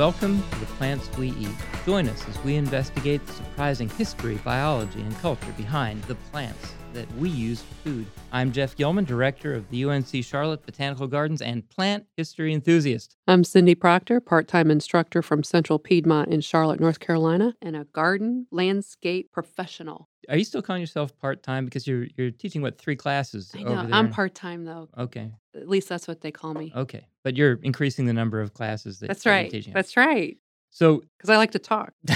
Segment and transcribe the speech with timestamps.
[0.00, 1.50] Welcome to the Plants We Eat.
[1.84, 7.10] Join us as we investigate the surprising history, biology, and culture behind the plants that
[7.16, 8.06] we use for food.
[8.32, 13.16] I'm Jeff Gillman, director of the UNC Charlotte Botanical Gardens and plant history enthusiast.
[13.28, 17.84] I'm Cindy Proctor, part time instructor from Central Piedmont in Charlotte, North Carolina, and a
[17.84, 20.08] garden landscape professional.
[20.28, 23.60] Are you still calling yourself part time because you're you're teaching what three classes I
[23.60, 23.82] over know.
[23.86, 23.94] there?
[23.94, 24.88] I'm part time, though.
[24.98, 26.72] Okay, At least that's what they call me.
[26.74, 29.50] okay, but you're increasing the number of classes that That's you're right.
[29.50, 29.72] teaching.
[29.72, 30.36] That's right.
[30.70, 31.92] so Because I like to talk.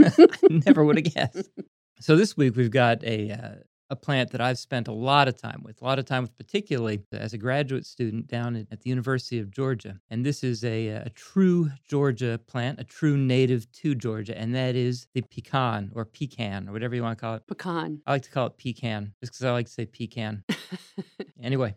[0.00, 1.50] I never would have guessed.
[2.02, 3.48] So this week we've got a uh,
[3.90, 6.36] a plant that I've spent a lot of time with, a lot of time with,
[6.38, 10.00] particularly as a graduate student down at, the University of Georgia.
[10.08, 14.76] And this is a, a true Georgia plant, a true native to Georgia, and that
[14.76, 17.46] is the pecan or pecan or whatever you want to call it.
[17.46, 18.00] Pecan.
[18.06, 20.44] I like to call it pecan just because I like to say pecan.
[21.42, 21.74] Anyway,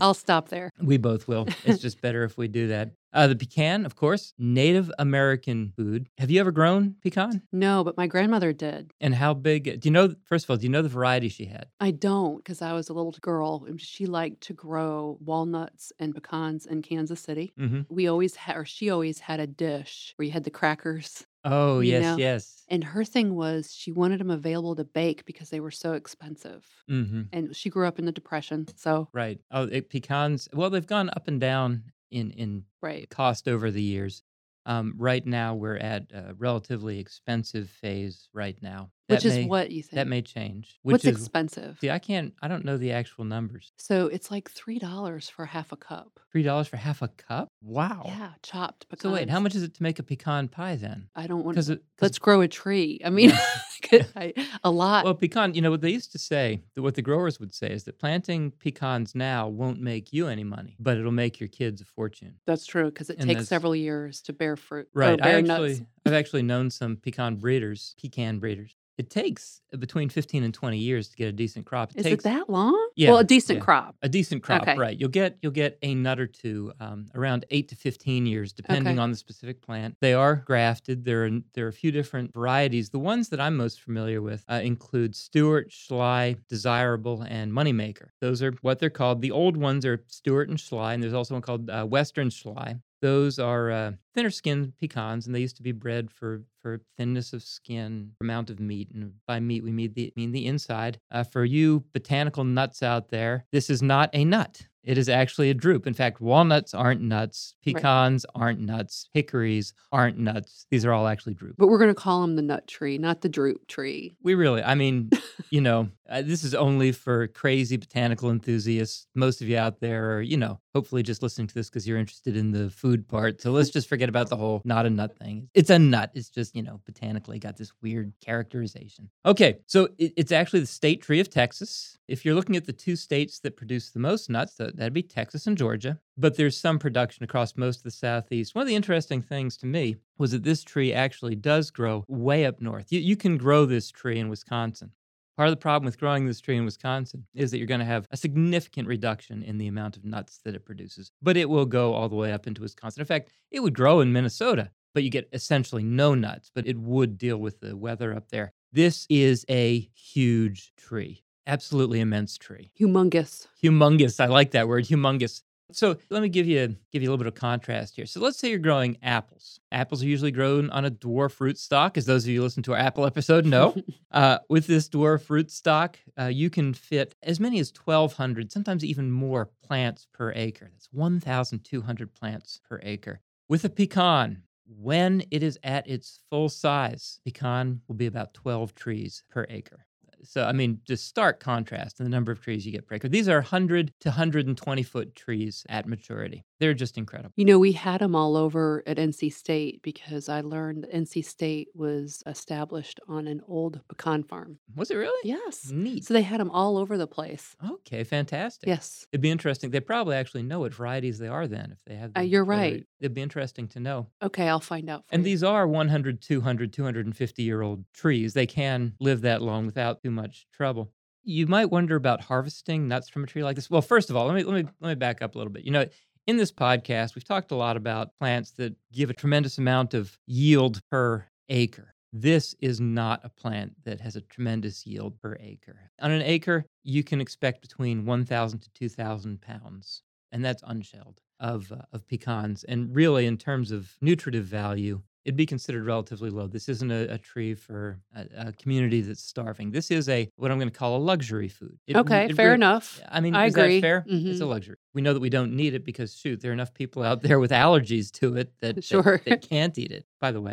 [0.00, 0.70] I'll stop there.
[0.82, 1.46] we both will.
[1.64, 2.92] It's just better if we do that.
[3.14, 6.08] Uh, the pecan, of course, Native American food.
[6.18, 7.42] Have you ever grown pecan?
[7.52, 8.90] No, but my grandmother did.
[9.00, 9.80] And how big?
[9.80, 10.14] Do you know?
[10.24, 11.68] First of all, do you know the variety she had?
[11.80, 16.14] I don't because I was a little girl and she liked to grow walnuts and
[16.14, 17.54] pecans in Kansas City.
[17.58, 17.82] Mm-hmm.
[17.88, 21.24] We always had, or she always had a dish where you had the crackers.
[21.44, 22.64] Oh You yes, know, yes.
[22.68, 26.66] And her thing was she wanted them available to bake because they were so expensive.
[26.90, 27.22] Mm-hmm.
[27.32, 28.66] And she grew up in the Depression.
[28.76, 29.38] So, Right.
[29.50, 30.48] Oh, it, pecans.
[30.54, 33.08] Well, they've gone up and down in in right.
[33.10, 34.22] cost over the years.
[34.66, 38.28] Um, right now, we're at a relatively expensive phase.
[38.32, 39.96] Right now, Which is may- what you think.
[39.96, 40.78] that may change.
[40.82, 41.78] Which What's is expensive?
[41.80, 42.32] see, I can't.
[42.40, 43.72] I don't know the actual numbers.
[43.76, 46.20] So it's like three dollars for half a cup.
[46.32, 47.48] Three dollars for half a cup.
[47.62, 48.02] Wow.
[48.06, 49.02] Yeah, chopped pecans.
[49.02, 51.08] So wait, how much is it to make a pecan pie then?
[51.14, 51.62] I don't want.
[51.62, 51.80] to.
[52.00, 53.00] Let's grow a tree.
[53.04, 53.32] I mean,
[54.16, 54.32] I,
[54.62, 55.04] a lot.
[55.04, 55.54] well, pecan.
[55.54, 56.62] You know what they used to say.
[56.74, 60.44] that What the growers would say is that planting pecans now won't make you any
[60.44, 62.36] money, but it'll make your kids a fortune.
[62.46, 64.88] That's true because it and takes several years to bear fruit.
[64.94, 65.20] Right.
[65.20, 65.82] Oh, I actually, nuts.
[66.06, 68.76] I've actually known some pecan breeders, pecan breeders.
[68.96, 71.90] It takes between 15 and 20 years to get a decent crop.
[71.90, 72.90] It Is takes it that long?
[72.94, 73.64] Yeah, Well, a decent yeah.
[73.64, 73.96] crop.
[74.02, 74.76] a decent crop, Okay.
[74.78, 74.96] right?
[74.98, 78.92] You'll get you'll get a nut or two, um, around eight to 15 years, depending
[78.94, 79.02] Okay.
[79.02, 79.96] on the specific plant.
[80.00, 81.04] They are grafted.
[81.04, 82.90] There are there are a few different varieties.
[82.90, 88.10] The ones that I'm most familiar with uh, include Stuart, Schley, Desirable, and Moneymaker.
[88.20, 89.22] Those are what they're called.
[89.22, 92.76] The old ones are Stuart and Schley, and there's also one called uh, Western Schley.
[93.02, 97.32] Those are uh, thinner skinned pecans, and they used to be bred for, for thinness
[97.32, 98.88] of skin, amount of meat.
[98.94, 101.00] And by meat, we mean the, mean the inside.
[101.10, 104.62] Uh, for you botanical nuts out there, this is not a nut.
[104.82, 105.86] It is actually a drupe.
[105.86, 107.74] In fact, walnuts aren't nuts, Right.
[107.76, 110.66] pecans aren't nuts, hickories aren't nuts.
[110.70, 111.54] These are all actually drupe.
[111.56, 114.14] But we're going to call them the nut tree, not the drupe tree.
[114.22, 115.08] We really, I mean,
[115.50, 119.06] you know, uh, this is only for crazy botanical enthusiasts.
[119.14, 121.96] Most of you out there are, you know, hopefully just listening to this because you're
[121.96, 123.40] interested in the food part.
[123.40, 125.48] So let's just forget about the whole not a nut thing.
[125.54, 126.10] It's a nut.
[126.14, 129.10] It's just, you know, botanically got this weird characterization.
[129.24, 129.58] Okay.
[129.66, 131.98] So it, it's actually the state tree of Texas.
[132.08, 135.02] If you're looking at the two states that produce the most nuts, that, that'd be
[135.02, 135.98] Texas and Georgia.
[136.16, 138.54] But there's some production across most of the Southeast.
[138.54, 142.44] One of the interesting things to me was that this tree actually does grow way
[142.44, 142.92] up north.
[142.92, 144.92] You, you can grow this tree in Wisconsin.
[145.36, 147.84] Part of the problem with growing this tree in Wisconsin is that you're going to
[147.86, 151.66] have a significant reduction in the amount of nuts that it produces, but it will
[151.66, 153.00] go all the way up into Wisconsin.
[153.00, 156.78] In fact, it would grow in Minnesota, but you get essentially no nuts, but it
[156.78, 158.52] would deal with the weather up there.
[158.72, 162.70] This is a huge tree, absolutely immense tree.
[162.80, 163.48] Humongous.
[163.60, 164.20] Humongous.
[164.20, 165.42] I like that word, humongous.
[165.72, 168.06] So let me give you give you a little bit of contrast here.
[168.06, 169.60] So let's say you're growing apples.
[169.72, 172.72] Apples are usually grown on a dwarf rootstock, as those of you who listen to
[172.72, 173.74] our apple episode know.
[174.10, 179.10] uh, with this dwarf rootstock, uh, you can fit as many as 1,200, sometimes even
[179.10, 180.70] more plants per acre.
[180.72, 183.20] That's 1,200 plants per acre.
[183.48, 188.74] With a pecan, when it is at its full size, pecan will be about 12
[188.74, 189.86] trees per acre.
[190.24, 193.08] So, I mean, just stark contrast in the number of trees you get per acre.
[193.08, 196.44] These are 100 to 120 foot trees at maturity.
[196.64, 197.34] They're just incredible.
[197.36, 201.22] You know, we had them all over at NC State because I learned that NC
[201.22, 204.58] State was established on an old pecan farm.
[204.74, 205.28] Was it really?
[205.28, 205.70] Yes.
[205.70, 206.06] Neat.
[206.06, 207.54] So they had them all over the place.
[207.70, 208.66] Okay, fantastic.
[208.66, 209.06] Yes.
[209.12, 209.70] It'd be interesting.
[209.72, 212.86] They probably actually know what varieties they are then if they have Uh, you're right.
[212.98, 214.06] It'd be interesting to know.
[214.22, 215.04] Okay, I'll find out.
[215.06, 215.24] For And you.
[215.26, 218.32] these are 100, 200, 250 year old trees.
[218.32, 220.92] They can live that long without too much trouble.
[221.26, 223.68] You might wonder about harvesting nuts from a tree like this.
[223.70, 225.64] Well, first of all, let me let me let me back up a little bit.
[225.64, 225.86] You know,
[226.26, 230.18] in this podcast, we've talked a lot about plants that give a tremendous amount of
[230.26, 231.94] yield per acre.
[232.12, 235.90] This is not a plant that has a tremendous yield per acre.
[236.00, 241.72] On an acre, you can expect between 1,000 to 2,000 pounds, and that's unshelled, of
[241.72, 246.46] uh, of pecans, and really, in terms of nutritive value, it'd be considered relatively low.
[246.46, 249.70] This isn't a, a tree for a, a community that's starving.
[249.70, 251.78] This is a what I'm going to call a luxury food.
[251.86, 253.00] It- Okay, it fair enough.
[253.08, 253.76] I mean, I is agree.
[253.76, 254.04] that fair?
[254.06, 254.48] It's a Mhm.
[254.48, 254.76] luxury.
[254.92, 257.38] We know that we don't need it because shoot, there are enough people out there
[257.40, 259.20] with allergies to it that that- Sure.
[259.26, 260.04] that, can't eat it.
[260.20, 260.52] By the way,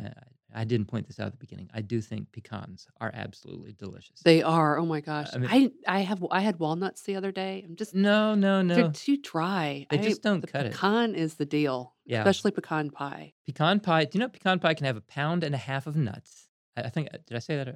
[0.54, 1.70] I, I didn't point this out at the beginning.
[1.74, 4.20] I do think pecans are absolutely delicious.
[4.24, 4.78] They are.
[4.78, 5.30] Oh my gosh.
[5.34, 7.64] I mean- I I have I had walnuts the other day.
[7.66, 8.76] I'm just no, no, no.
[8.76, 9.88] they're too dry.
[9.90, 10.72] They I- just don't the cut it.
[10.74, 11.94] pecan is the deal.
[12.12, 12.20] Yeah.
[12.20, 13.34] Especially pecan pie.
[13.46, 14.04] Pecan pie.
[14.04, 16.50] Do you know pecan pie can have a pound and a half of nuts?
[16.76, 17.74] I, I think uh, did I say that?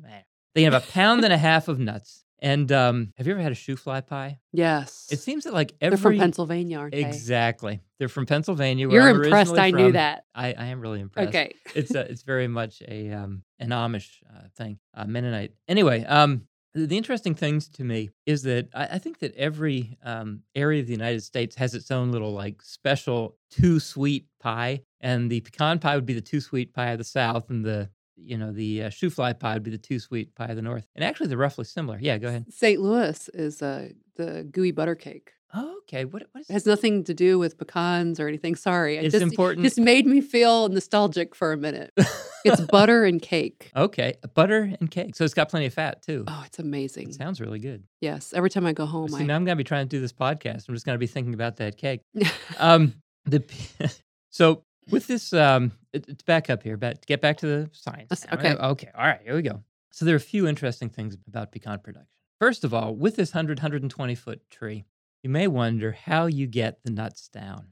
[0.53, 2.25] They can have a pound and a half of nuts.
[2.39, 4.39] And um, have you ever had a shoofly pie?
[4.51, 5.07] Yes.
[5.09, 7.05] It seems that like every they're from Pennsylvania, aren't they?
[7.05, 7.79] exactly.
[7.97, 8.89] They're from Pennsylvania.
[8.89, 9.93] You're I'm impressed I knew from.
[9.93, 10.25] that.
[10.35, 11.29] I, I am really impressed.
[11.29, 11.55] Okay.
[11.73, 15.53] it's a, it's very much a um, an Amish uh, thing, uh, Mennonite.
[15.69, 20.41] Anyway, um, the, interesting things to me is that I, I think that every um,
[20.53, 25.31] area of the United States has its own little like special too sweet pie, and
[25.31, 28.37] the pecan pie would be the too sweet pie of the South, and the you
[28.37, 30.87] know the uh, shoofly pie would be the too sweet pie of the North.
[30.95, 31.97] And actually, they're roughly similar.
[31.99, 32.45] Yeah, go ahead.
[32.53, 32.79] St.
[32.79, 35.31] Louis is uh, the gooey butter cake.
[35.53, 36.03] Oh, okay.
[36.05, 38.55] What what is It has nothing to do with pecans or anything.
[38.55, 38.97] Sorry.
[38.97, 41.93] It's just, important- just made me feel nostalgic for a minute.
[42.45, 43.71] It's butter and cake.
[43.75, 45.15] Okay, butter and cake.
[45.15, 46.23] So it's got plenty of fat too.
[46.27, 47.09] Oh, it's amazing.
[47.09, 47.83] It sounds really good.
[48.01, 48.33] Yes.
[48.33, 50.13] Every time I go home, See, I now I'm gonna be trying to do this
[50.13, 50.67] podcast.
[50.69, 52.01] I'm just gonna be thinking about that cake.
[52.59, 52.93] Um,
[53.25, 53.43] the
[54.29, 56.77] so with this, um, it, it's back up here.
[56.77, 58.25] But get back to the science.
[58.31, 58.53] Okay.
[58.53, 58.89] Okay.
[58.95, 59.19] All right.
[59.23, 59.63] Here we go.
[59.91, 62.07] So there are a few interesting things about pecan production.
[62.39, 64.83] First of all, with this 100, 120 foot tree,
[65.25, 67.65] you may wonder how you get the nuts down.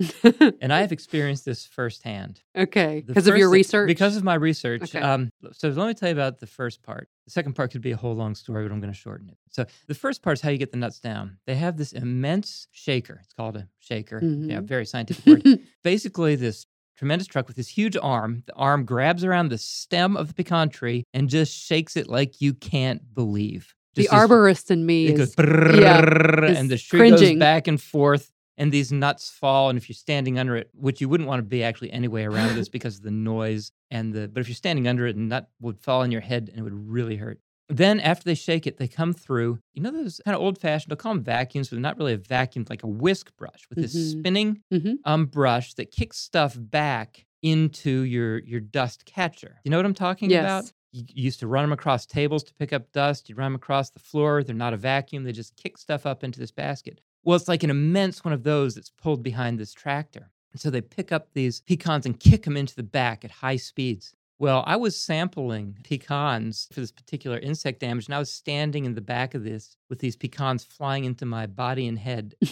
[0.60, 2.42] and I have experienced this firsthand.
[2.58, 3.04] okay.
[3.06, 3.86] Because of your research?
[3.88, 4.82] Because of my research.
[4.82, 5.00] Okay.
[5.00, 7.10] Um, so let me tell you about the first part.
[7.26, 9.38] The second part could be a whole long story, but I'm going to shorten it.
[9.52, 11.38] So the first part is how you get the nuts down.
[11.46, 13.20] They have this immense shaker.
[13.24, 14.20] It's called a shaker.
[14.24, 14.64] Yeah, Mhm.
[14.66, 15.60] very scientific word.
[15.84, 16.66] Basically, this
[16.98, 18.42] tremendous truck with this huge arm.
[18.48, 22.42] The arm grabs around the stem of the pecan tree and just shakes it like
[22.42, 23.76] you can't believe.
[23.96, 27.68] The Just this- arborist in me it is goes is and the tree goes back
[27.68, 31.28] and forth and these nuts fall and if you're standing under it which you wouldn't
[31.28, 34.48] want to be actually anyway around this because of the noise and the but if
[34.48, 37.16] you're standing under it a nut would fall on your head and it would really
[37.18, 40.58] hurt then after they shake it they come through you know those kind of old
[40.58, 43.66] fashioned they'll call them vacuums but they're not really a vacuum like a whisk brush
[43.70, 44.20] with this Mhm.
[44.20, 44.96] spinning Mhm.
[45.06, 49.94] um brush that kicks stuff back into your your dust catcher you know what i'm
[49.94, 50.68] talking about Yes.
[50.68, 53.28] you you used to run them across tables to pick up dust.
[53.28, 54.44] You run them across the floor.
[54.44, 55.24] They're not a vacuum.
[55.24, 57.02] They just kick stuff up into this basket.
[57.24, 60.30] Well, it's like an immense one of those that's pulled behind this tractor.
[60.52, 63.56] And so they pick up these pecans and kick them into the back at high
[63.56, 64.14] speeds.
[64.40, 68.96] Well, I was sampling pecans for this particular insect damage, and I was standing in
[68.96, 72.36] the back of this with these pecans flying into my body and head.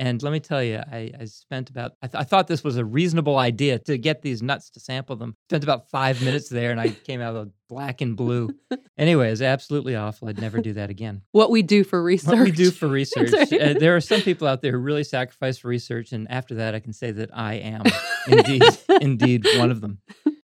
[0.00, 2.76] And let me tell you, I, I spent about, I, th- I thought this was
[2.76, 5.34] a reasonable idea to get these nuts to sample them.
[5.50, 8.50] Spent about five minutes there and I came out of black and blue.
[8.96, 10.28] Anyway, it's absolutely awful.
[10.28, 11.22] I'd never do that again.
[11.30, 12.34] what we do for research.
[12.34, 13.30] What we do for research.
[13.32, 13.52] right.
[13.52, 16.10] uh, there are some people out there who really sacrifice for research.
[16.10, 17.84] And after that, I can say that I am
[18.26, 18.64] indeed,
[19.00, 20.00] indeed one of them.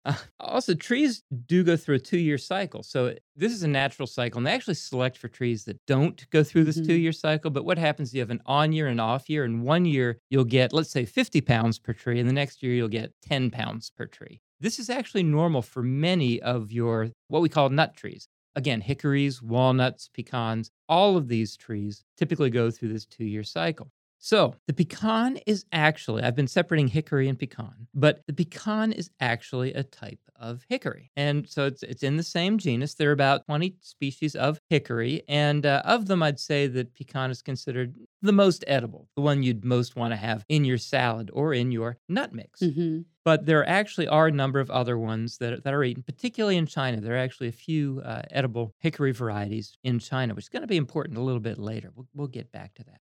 [0.03, 2.83] Uh, also, trees do go through a two year cycle.
[2.83, 4.37] So, this is a natural cycle.
[4.39, 6.85] And they actually select for trees that don't go through this Mhm.
[6.85, 7.51] two year cycle.
[7.51, 8.13] But what happens?
[8.13, 9.43] You have an on year and off year.
[9.43, 12.19] And one year, you'll get, let's say, 50 pounds per tree.
[12.19, 14.41] And the next year, you'll get 10 pounds per tree.
[14.59, 18.27] This is actually normal for many of your what we call nut trees.
[18.55, 23.91] Again, hickories, walnuts, pecans, all of these trees typically go through this two year cycle.
[24.23, 29.09] So the pecan is actually, I've been separating hickory and pecan, but the pecan is
[29.19, 31.09] actually a type of hickory.
[31.15, 32.93] And so it's, it's in the same genus.
[32.93, 35.23] There are about 20 species of hickory.
[35.27, 39.41] And uh, of them, I'd say that pecan is considered the most edible, the one
[39.41, 42.59] you'd most want to have in your salad or in your nut mix.
[42.61, 43.05] Mhm.
[43.25, 46.57] But there actually are a number of other ones that, are- that are eaten, particularly
[46.57, 47.01] in China.
[47.01, 50.67] There are actually a few uh, edible hickory varieties in China, which is going to
[50.67, 51.89] be important a little bit later.
[51.95, 53.01] We'll, we'll get back to that.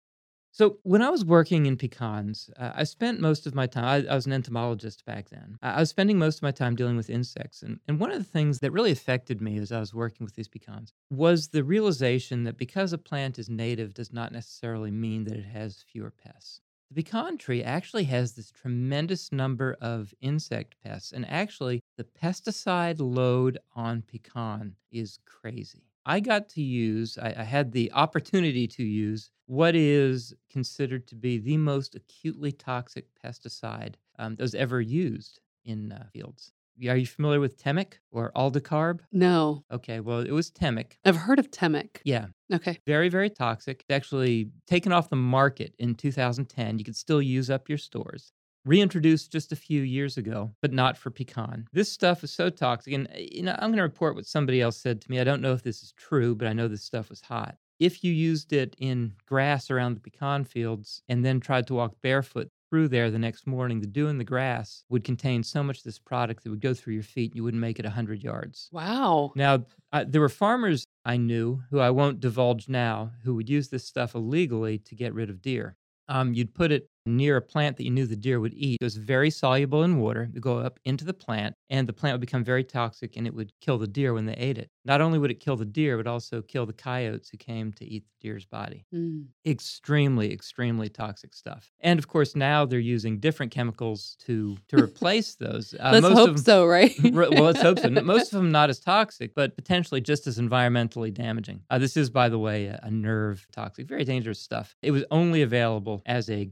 [0.57, 4.11] So, when I was working in pecans, uh, I spent most of my time, I,
[4.11, 5.59] I was an entomologist back then.
[5.61, 7.61] I I was spending most of my time dealing with insects.
[7.61, 10.33] And, and one of the things that really affected me as I was working with
[10.33, 15.25] these pecans was the realization that because a plant is native does not necessarily mean
[15.25, 16.61] that it has fewer pests.
[16.89, 22.95] The pecan tree actually has this tremendous number of insect pests, and actually, the pesticide
[22.99, 25.86] load on pecan is crazy.
[26.07, 31.15] I got to use, I, I had the opportunity to use what is considered to
[31.15, 36.53] be the most acutely toxic pesticide um, that was ever used in uh, fields.
[36.87, 39.01] Are you familiar with Temik or Aldicarb?
[39.11, 40.93] No, Okay, well, it was Temik.
[41.03, 42.01] I've heard of Temik.
[42.05, 42.79] Yeah, Okay.
[42.87, 47.49] very very toxic it's actually taken off the market in 2010 you could still use
[47.49, 48.31] up your stores
[48.67, 51.67] reintroduced just a few years ago, but not for pecan.
[51.71, 52.93] This stuff is so toxic.
[52.93, 55.19] And, uh, you know, I'm going to report what somebody else said to me.
[55.19, 57.55] I don't know if this is true, but I know this stuff was hot.
[57.79, 61.93] If you used it in grass around the pecan fields and then tried to walk
[62.01, 65.77] barefoot through there the next morning, the dew in the grass would contain so much
[65.77, 68.23] of this product that would go through your feet, and you wouldn't make it 100
[68.23, 68.69] yards.
[68.71, 69.31] Wow.
[69.35, 73.69] Now, uh, there were farmers I knew who I won't divulge now who would use
[73.69, 75.75] this stuff illegally to get rid of deer.
[76.09, 78.77] Um, you'd put it near a plant that you knew the deer would eat.
[78.81, 80.23] It was very soluble in water.
[80.23, 83.25] It would go up into the plant, and the plant would become very toxic and
[83.25, 84.69] it would kill the deer when they ate it.
[84.85, 87.73] Not only would it kill the deer, it would also kill the coyotes who came
[87.73, 88.85] to eat the deer's body.
[88.93, 89.25] Mm.
[89.45, 91.71] Extremely, extremely toxic stuff.
[91.81, 95.73] And of course, now they're using different chemicals to to replace those.
[95.73, 96.93] Uh, Let's most hope of them, so, right?
[97.17, 97.89] Well, let's hope so.
[98.03, 101.61] Most of them not as toxic, but potentially just as environmentally damaging.
[101.69, 104.75] Uh, this is, by the way, a, a nerve toxic, very dangerous stuff.
[104.81, 106.45] It was only available as a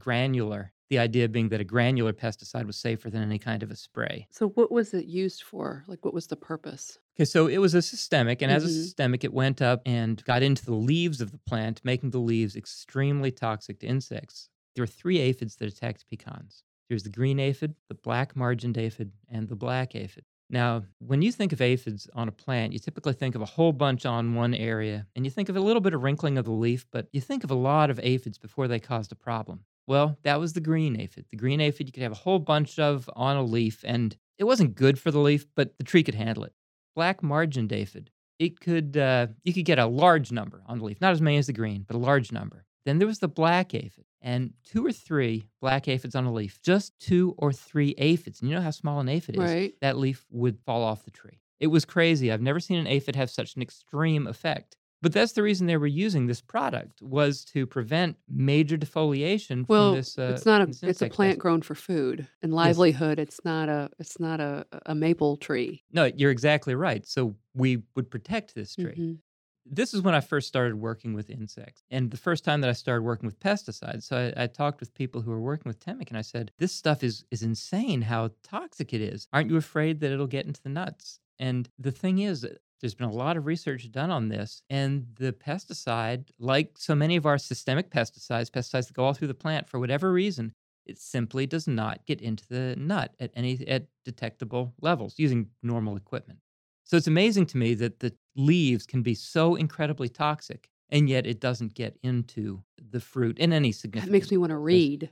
[0.48, 0.72] granular.
[0.88, 4.28] The idea being that a granular pesticide was safer than any kind of a spray.
[4.30, 5.82] so, what was it used for?
[5.88, 6.98] Like, what was the purpose?
[7.16, 8.70] Okay, so it was a systemic, and as a Mhm.
[8.82, 12.54] systemic, it went up and got into the leaves of the plant, making the leaves
[12.54, 14.48] extremely toxic to insects.
[14.74, 16.62] There are three aphids that attacked pecans.
[16.88, 20.24] There's the green aphid, the black margined aphid, and the black aphid.
[20.48, 23.72] Now, when you think of aphids on a plant, you typically think of a whole
[23.72, 26.52] bunch on one area, and you think of a little bit of wrinkling of the
[26.52, 29.64] leaf, but you think of a lot of aphids before they caused a problem.
[29.86, 31.26] Well, that was the green aphid.
[31.30, 34.44] The green aphid you could have a whole bunch of on a leaf, and it
[34.44, 36.52] wasn't good for the leaf, but the tree could handle it.
[36.94, 41.00] Black margined aphid, it could uh, you could get a large number on the leaf,
[41.00, 42.64] not as many as the green, but a large number.
[42.84, 46.60] Then there was the black aphid, and two or three black aphids on a leaf,
[46.62, 48.40] just two or three aphids.
[48.40, 49.42] And you know how small an aphid is.
[49.42, 49.74] Right.
[49.80, 51.40] That leaf would fall off the tree.
[51.58, 52.30] It was crazy.
[52.30, 54.76] I've never seen an aphid have such an extreme effect.
[55.06, 59.90] But that's the reason they were using this product was to prevent major defoliation Well,
[59.90, 60.18] from this.
[60.18, 61.38] Uh, it's not a it's a plant pest.
[61.38, 63.20] grown for food and livelihood.
[63.20, 63.88] It's not a.
[64.00, 65.84] It's not a a maple tree.
[65.92, 67.06] No, you're exactly right.
[67.06, 68.96] So we would protect this tree.
[68.98, 69.18] Mhm.
[69.64, 71.84] this is when I first started working with insects.
[71.88, 74.02] And the first time that I started working with pesticides.
[74.02, 76.72] So I, I talked with people who were working with Temik and I said, This
[76.72, 79.28] stuff is is insane how toxic it is.
[79.32, 81.20] Aren't you afraid that it'll get into the nuts?
[81.38, 82.44] And the thing is,
[82.80, 87.16] there's been a lot of research done on this, and the pesticide, like so many
[87.16, 90.52] of our systemic pesticides, pesticides that go all through the plant for whatever reason,
[90.84, 95.96] it simply does not get into the nut at any at detectable levels using normal
[95.96, 96.38] equipment.
[96.84, 101.26] So it's amazing to me that the leaves can be so incredibly toxic, and yet
[101.26, 104.12] it doesn't get into the fruit in any significant.
[104.12, 105.10] That makes me want to read.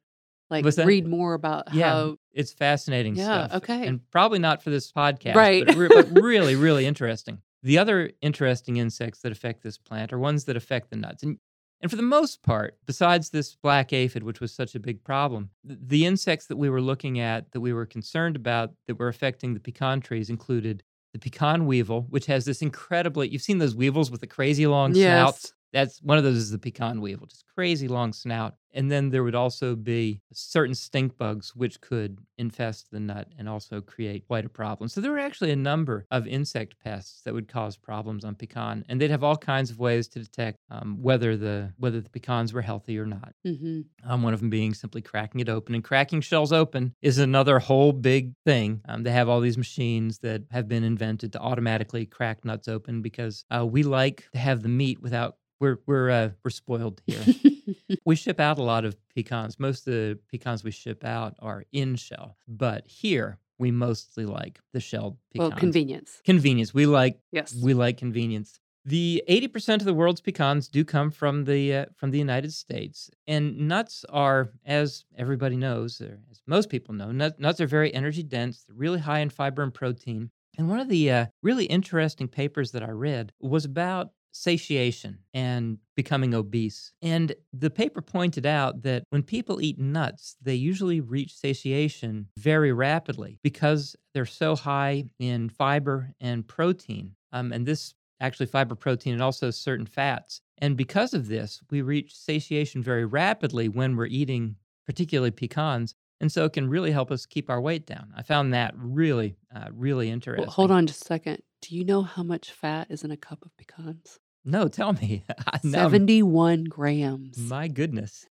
[0.50, 2.16] Like read more about Yeah, how.
[2.32, 3.62] it's fascinating Yeah, stuff.
[3.62, 3.86] okay.
[3.88, 5.66] And probably not for this podcast, Right.
[5.66, 7.38] But, re- but really, really interesting.
[7.64, 11.22] The other interesting insects that affect this plant are ones that affect the nuts.
[11.22, 11.38] And
[11.80, 15.50] and for the most part, besides this black aphid, which was such a big problem,
[15.66, 19.08] th- the insects that we were looking at that we were concerned about that were
[19.08, 23.74] affecting the pecan trees included the pecan weevil, which has this incredibly, you've seen those
[23.76, 25.52] weevils with the crazy long snouts.
[25.74, 28.54] That's one of those is the pecan weevil, just crazy long snout.
[28.72, 33.48] And then there would also be certain stink bugs which could infest the nut and
[33.48, 34.88] also create quite a problem.
[34.88, 38.84] So there were actually a number of insect pests that would cause problems on pecan,
[38.88, 42.52] and they'd have all kinds of ways to detect um, whether the whether the pecans
[42.52, 43.32] were healthy or not.
[43.44, 45.74] hmm Um, one of them being simply cracking it open.
[45.74, 48.80] And cracking shells open is another whole big thing.
[48.88, 53.02] Um, they have all these machines that have been invented to automatically crack nuts open
[53.02, 55.36] because uh, we like to have the meat without.
[55.64, 57.24] We're we're uh, we're spoiled here.
[58.04, 59.58] we ship out a lot of pecans.
[59.58, 64.60] Most of the pecans we ship out are in shell, but here we mostly like
[64.74, 65.50] the shelled pecans.
[65.50, 66.20] well, convenience.
[66.22, 66.74] Convenience.
[66.74, 67.54] We like Yes.
[67.54, 68.60] we like convenience.
[68.84, 73.08] The 80% of the world's pecans do come from the uh, from the United States.
[73.26, 77.94] And nuts are as everybody knows or as most people know, nut, nuts are very
[77.94, 80.30] energy dense, they're really high in fiber and protein.
[80.58, 85.78] And one of the uh, really interesting papers that I read was about satiation and
[85.94, 86.92] becoming obese.
[87.00, 92.72] And the paper pointed out that when people eat nuts, they usually reach satiation very
[92.72, 97.14] rapidly because they're so high in fiber and protein.
[97.32, 100.40] Um, and this actually fiber, protein, and also certain fats.
[100.58, 105.94] And because of this, we reach satiation very rapidly when we're eating, particularly pecans.
[106.20, 108.12] And so it can really help us keep our weight down.
[108.16, 110.46] I found that really, uh, really interesting.
[110.46, 111.42] Well, hold on just a second.
[111.60, 114.20] Do you know how much fat is in a cup of pecans?
[114.44, 115.24] No, tell me.
[115.62, 117.38] 71 grams.
[117.38, 118.26] My goodness.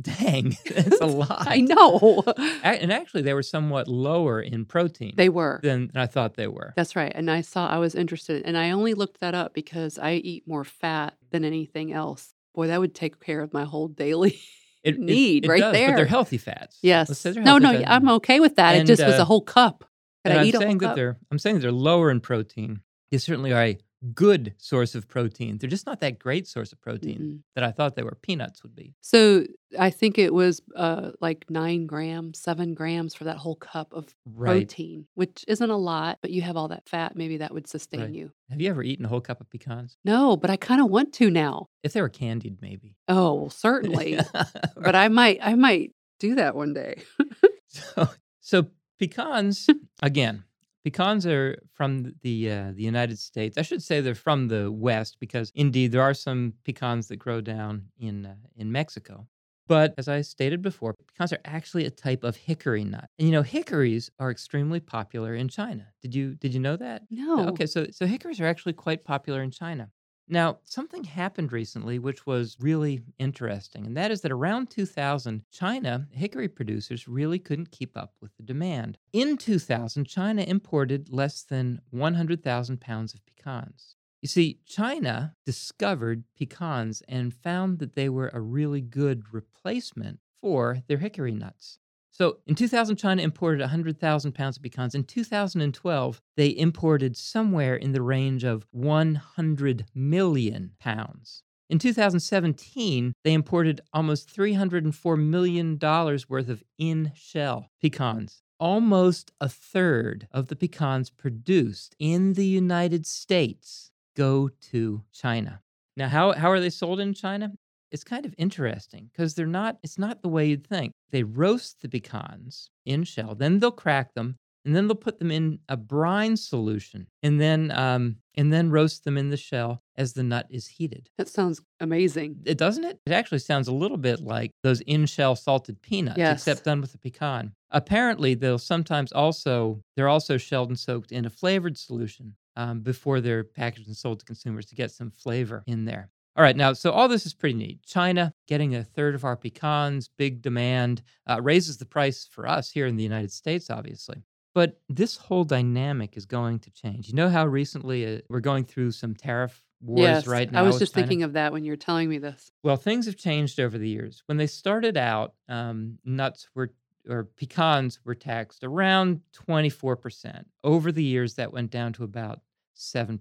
[0.00, 1.46] Dang, that's a lot.
[1.48, 2.22] I know.
[2.62, 5.58] And actually, they were somewhat lower in protein they were.
[5.64, 6.72] than I thought they were.
[6.76, 7.10] That's right.
[7.12, 10.46] And I saw, I was interested, and I only looked that up because I eat
[10.46, 12.34] more fat than anything else.
[12.54, 14.38] Boy, that would take care of my whole daily
[14.84, 15.96] It, it- need it right does, But there.
[15.96, 16.78] they're healthy fats.
[16.82, 17.22] Yes.
[17.22, 17.84] They're No, no, fats.
[17.88, 18.74] I'm okay with that.
[18.76, 19.84] And, it just was uh, a whole cup.
[20.24, 20.96] Could I I'm eat a whole saying that cup?
[20.96, 22.80] they're I'm saying they're lower in protein.
[23.10, 23.78] They certainly are a
[24.12, 25.56] good source of protein.
[25.58, 27.38] They're just not that great source of protein Mm-mm.
[27.54, 28.18] that I thought they were.
[28.20, 28.94] Peanuts would be.
[29.00, 29.44] So
[29.78, 34.14] I think it was uh, like nine grams, seven grams for that whole cup of
[34.26, 34.68] Right.
[34.68, 37.16] protein, which isn't a lot, but you have all that fat.
[37.16, 38.10] Maybe that would sustain Right.
[38.12, 38.30] you.
[38.50, 39.96] Have you ever eaten a whole cup of pecans?
[40.04, 41.68] No, but I kind of want to now.
[41.82, 42.96] If they were candied, maybe.
[43.08, 44.18] Oh, well, certainly.
[44.76, 47.02] but I might, I might do that one day.
[47.68, 48.08] so,
[48.40, 48.66] so
[48.98, 49.66] pecans
[50.02, 50.44] again.
[50.84, 53.56] Pecans are from the uh, the United States.
[53.56, 57.40] I should say they're from the West because indeed there are some pecans that grow
[57.40, 59.26] down in uh, in Mexico.
[59.66, 63.08] But as I stated before, pecans are actually a type of hickory nut.
[63.18, 65.86] And you know, hickories are extremely popular in China.
[66.02, 67.02] Did you did you know that?
[67.10, 67.48] No.
[67.48, 69.90] Okay, so so hickories are actually quite popular in China.
[70.26, 76.08] Now, something happened recently which was really interesting, and that is that around 2000, China
[76.10, 78.98] hickory producers really couldn't keep up with the demand.
[79.12, 83.96] In 2000, China imported less than 100,000 pounds of pecans.
[84.22, 90.82] You see, China discovered pecans and found that they were a really good replacement for
[90.86, 91.78] their hickory nuts.
[92.14, 94.94] So in 2000, China imported 100,000 pounds of pecans.
[94.94, 101.42] In 2012, they imported somewhere in the range of 100 million pounds.
[101.68, 108.42] In 2017, they imported almost $304 million worth of in shell pecans.
[108.60, 115.62] Almost a third of the pecans produced in the United States go to China.
[115.96, 117.54] Now, how, how are they sold in China?
[117.94, 120.92] It's kind of interesting because they're not it's not the way you'd think.
[121.10, 125.30] They roast the pecans in shell then they'll crack them and then they'll put them
[125.30, 130.14] in a brine solution and then um, and then roast them in the shell as
[130.14, 131.08] the nut is heated.
[131.18, 132.40] That sounds amazing.
[132.46, 132.98] it doesn't it?
[133.06, 136.38] It actually sounds a little bit like those in shell salted peanuts Yes.
[136.40, 137.52] except done with a pecan.
[137.70, 143.20] Apparently they'll sometimes also they're also shelled and soaked in a flavored solution um, before
[143.20, 146.72] they're packaged and sold to consumers to get some flavor in there all right, now,
[146.72, 147.82] so all this is pretty neat.
[147.84, 152.70] China getting a third of our pecans, big demand, uh, raises the price for us
[152.70, 154.24] here in the United States, obviously.
[154.52, 157.08] But this whole dynamic is going to change.
[157.08, 160.60] You know how recently uh, we're going through some tariff wars yes, right now?
[160.60, 161.06] I was just China?
[161.06, 162.50] thinking of that when you were telling me this.
[162.62, 164.22] Well, things have changed over the years.
[164.26, 166.72] When they started out, um, nuts were
[167.08, 170.44] or pecans were taxed around 24%.
[170.62, 172.40] Over the years, that went down to about
[172.76, 173.20] 7%.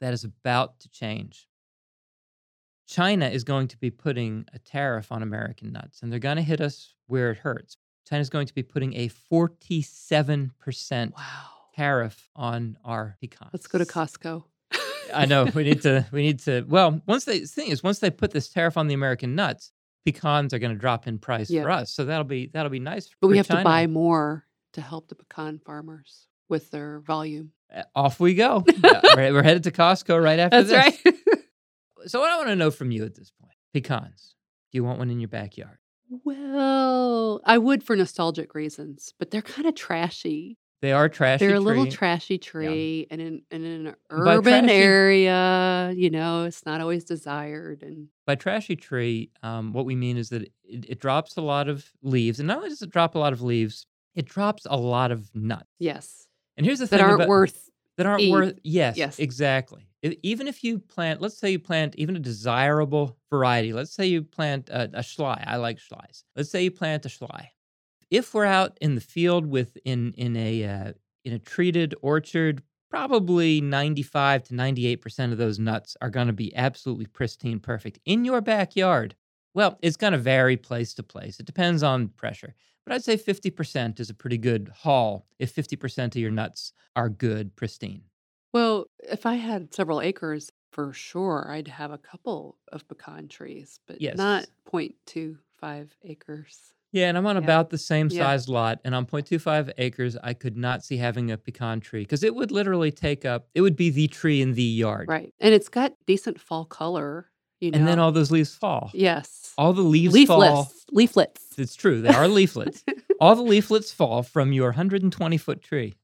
[0.00, 1.47] That is about to change.
[2.88, 6.42] China is going to be putting a tariff on American nuts, and they're going to
[6.42, 7.76] hit us where it hurts.
[8.08, 11.22] China's going to be putting a 47% Wow.
[11.74, 13.50] tariff on our pecans.
[13.52, 14.44] Let's go to Costco.
[15.14, 16.06] I know we need to.
[16.12, 16.62] We need to.
[16.68, 19.72] Well, once they the thing is, once they put this tariff on the American nuts,
[20.04, 21.62] pecans are going to drop in price Yeah.
[21.62, 21.90] for us.
[21.92, 23.08] So that'll be that'll be nice.
[23.20, 27.52] But we have to buy more to help the pecan farmers with their volume.
[27.74, 28.64] Uh, Off we go.
[28.82, 31.04] Yeah, we're, we're headed to Costco right after That's this.
[31.04, 31.14] right.
[32.06, 34.34] So what I want to know from you at this point: pecans.
[34.72, 35.78] Do you want one in your backyard?
[36.24, 40.56] well, I would for nostalgic reasons, but they're kind of trashy.
[40.80, 41.44] They are trashy.
[41.46, 46.44] They're a little trashy tree, and in, and in an urban trashy- area, you know,
[46.44, 47.82] it's not always desired.
[47.82, 50.52] And By trashy tree, um, what we mean is that it,
[50.88, 53.42] it drops a lot of leaves, and not only does it drop a lot of
[53.42, 55.66] leaves, it drops a lot of nuts.
[55.80, 57.70] yes, And here's the that thing that aren't about, worth.
[57.96, 58.30] that aren't eat.
[58.32, 59.18] worth yes, Yes.
[59.18, 64.06] exactly even if you plant let's say you plant even a desirable variety let's say
[64.06, 67.48] you plant a, a Schley i like Schleys let's say you plant a Schley
[68.10, 70.92] if we're out in the field with in in a uh,
[71.24, 76.56] in a treated orchard probably 95 to 98% of those nuts are going to be
[76.56, 79.14] absolutely pristine perfect in your backyard.
[79.54, 81.38] Well it's going to vary place to place.
[81.38, 82.54] It depends on pressure
[82.88, 87.10] but i'd say 50% is a pretty good haul if 50% of your nuts are
[87.10, 88.02] good pristine.
[88.54, 93.80] Well, if I had several acres, for sure, I'd have a couple of pecan trees,
[93.86, 94.16] but Yes.
[94.16, 96.72] not 0.25 acres.
[96.92, 97.42] Yeah, and I'm on Yeah.
[97.42, 98.22] about the same Yeah.
[98.24, 102.22] size lot, and on 0.25 acres, I could not see having a pecan tree because
[102.22, 103.48] it would literally take up.
[103.54, 105.34] It would be the tree in the yard, Right.
[105.40, 107.78] And it's got decent fall color, you know.
[107.78, 108.90] and then all those leaves fall.
[108.94, 109.52] yes.
[109.58, 110.50] All the leaves leaflets.
[110.52, 110.72] fall.
[110.92, 111.58] Leaflets.
[111.58, 112.84] It's true; they are leaflets.
[113.20, 115.94] all the leaflets fall from your 120 foot tree.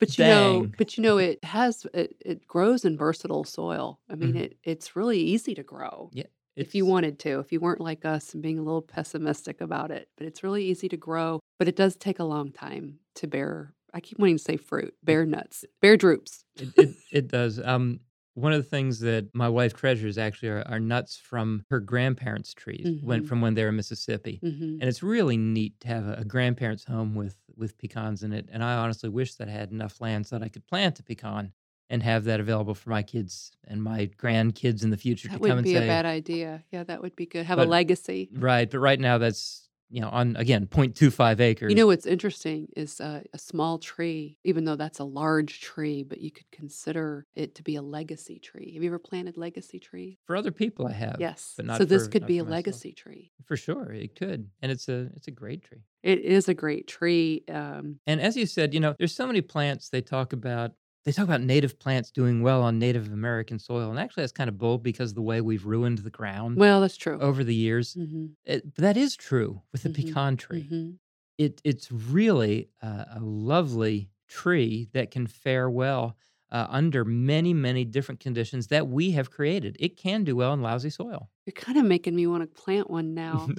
[0.00, 4.00] But you know, but you know, it has it, it grows in versatile soil.
[4.08, 4.36] I mean, Mhm.
[4.36, 7.40] it it's really easy to grow Yeah, if you wanted to.
[7.40, 10.64] If you weren't like us and being a little pessimistic about it, but it's really
[10.64, 11.40] easy to grow.
[11.58, 13.74] But it does take a long time to bear.
[13.92, 16.44] I keep wanting to say fruit, bear nuts, bear drupes.
[16.56, 17.58] it, it, it does.
[17.60, 18.00] Um,
[18.38, 22.54] One of the things that my wife treasures actually are, are nuts from her grandparents'
[22.54, 23.28] trees, when Mhm.
[23.28, 24.40] from when they were in Mississippi.
[24.42, 24.78] Mhm.
[24.80, 28.48] And it's really neat to have a, a grandparents' home with with pecans in it.
[28.52, 31.02] And I honestly wish that I had enough land so that I could plant a
[31.02, 31.52] pecan
[31.90, 35.38] and have that available for my kids and my grandkids in the future That to
[35.38, 36.64] come wouldn't and be a bad idea.
[36.70, 37.46] Yeah, that would be good.
[37.46, 38.28] Have a legacy.
[38.32, 38.70] right.
[38.70, 41.70] But right now, that's you know on again 0.25 acres.
[41.70, 46.02] You know what's interesting is uh, a small tree, even though that's a large tree,
[46.02, 48.72] but you could consider it to be a legacy tree.
[48.74, 50.18] Have you ever planted legacy tree?
[50.26, 51.16] for other people, I have.
[51.18, 51.54] Yes.
[51.56, 52.52] but not so this for- could be a myself.
[52.56, 53.32] legacy tree.
[53.46, 55.82] For sure, it could, and it's a it's a great tree.
[56.02, 57.44] It is a great tree.
[57.48, 60.72] Um, And as you said, you know, there's so many plants they talk about.
[61.08, 64.48] They talk about native plants doing well on Native American soil, and actually, that's kind
[64.48, 67.18] of bold because of the way we've ruined the ground well, that's true.
[67.18, 67.94] over the years.
[67.94, 70.68] hmm It, but that is true with the Mhm, pecan tree.
[70.68, 70.90] hmm
[71.38, 76.14] It it's really a, a lovely tree that can fare well
[76.50, 79.76] uh, under many many different conditions that we have created.
[79.80, 81.30] It can do well in lousy soil.
[81.46, 83.48] You're kind of making me want to plant one now.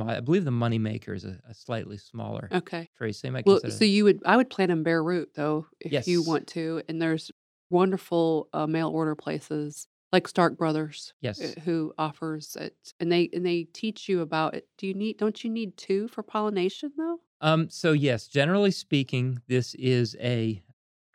[0.00, 2.88] I believe the moneymaker is a, a slightly smaller okay.
[3.12, 6.06] so you might Well, so you would, I would plant them bare root though, if
[6.06, 6.82] you want to.
[6.88, 7.30] And there's
[7.70, 13.28] wonderful uh, mail order places like Stark Brothers yes, uh, who offers it, and they
[13.32, 14.66] and they teach you about it.
[14.78, 15.18] Do you need?
[15.18, 17.18] Don't you need two for pollination though?
[17.40, 20.62] Um, so yes, generally speaking, this is a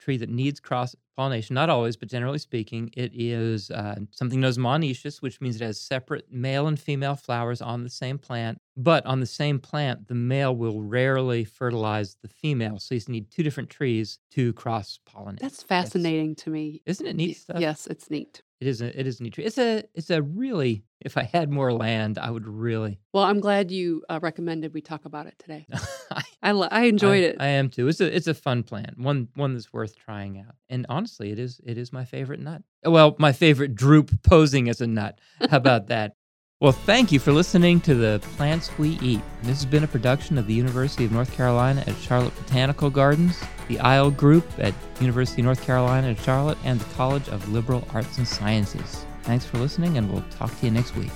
[0.03, 1.53] tree that needs cross pollination.
[1.53, 5.65] Not always, but generally speaking, it is uh, something known as monoecious, which means it
[5.65, 8.59] has separate male and female flowers on the same plant.
[8.75, 12.79] But on the same plant, the male will rarely fertilize the female.
[12.79, 15.39] So you need two different trees to cross pollinate.
[15.39, 16.81] That's fascinating to me.
[16.85, 17.59] Isn't it neat stuff?
[17.59, 18.41] Yes, it's neat.
[18.63, 18.81] It is.
[18.81, 19.43] A, it is a neat tree.
[19.43, 19.83] It's a.
[19.93, 20.85] It's a really.
[21.01, 22.97] If I had more land, I would really.
[23.13, 25.67] Well, I'm glad you uh, recommended we talk about it today.
[26.41, 27.35] I li- I enjoyed I, it.
[27.41, 27.89] I am too.
[27.89, 28.97] It's a it's a fun plant.
[28.97, 30.55] One one that's worth trying out.
[30.69, 32.61] And honestly, it is it is my favorite nut.
[32.85, 35.19] Well, my favorite drupe posing as a nut.
[35.49, 36.15] How about that?
[36.63, 39.19] Well, thank you for listening to the Plants We Eat.
[39.41, 43.37] This has been a production of the University of North Carolina at Charlotte Botanical Gardens,
[43.67, 47.85] the Isle Group at University of North Carolina at Charlotte, and the College of Liberal
[47.93, 49.05] Arts and Sciences.
[49.23, 51.11] Thanks for listening, and we'll talk to you next week.